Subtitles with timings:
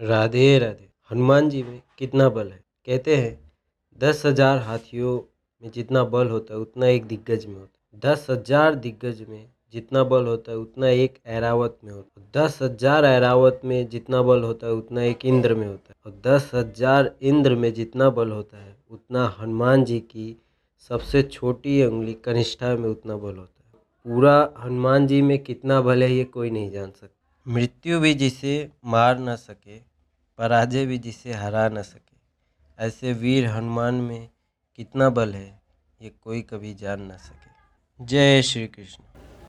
[0.00, 2.60] राधे राधे। हनुमान जी में कितना बल है?
[2.86, 3.38] कहते हैं,
[3.98, 5.20] दस हज़ार हाथियों
[5.62, 9.46] में जितना बल होता है, उतना एक दिग्गज में होता है। दस हज़ार दिग्गज में
[9.72, 14.22] जितना बल होता है, उतना एक ऐरावत में होता है। दस हज़ार ऐरावत में जितना
[14.22, 18.10] बल होता है, उतना एक इंद्र में होता है। और दस हज़ार इंद्र में जितना
[18.10, 20.36] बल होता है, उतना हनुमान जी की
[20.90, 26.02] सबसे छोटी उंगली कनिष्ठा में उतना बल होता है। पूरा हनुमान जी में कितना बल
[26.02, 27.15] है, ये कोई नहीं जान सकता।
[27.48, 29.78] मृत्यु भी जिसे मार न सके,
[30.38, 32.16] पराजय भी जिसे हरा न सके।
[32.84, 34.28] ऐसे वीर हनुमान में
[34.76, 35.62] कितना बल है,
[36.02, 39.04] ये कोई कभी जान न सके। जय श्री कृष्ण।